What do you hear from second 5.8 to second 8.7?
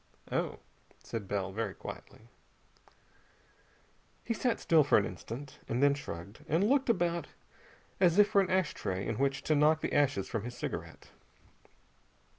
then shrugged, and looked about as if for an